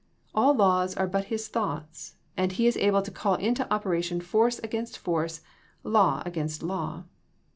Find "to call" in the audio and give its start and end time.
3.03-3.35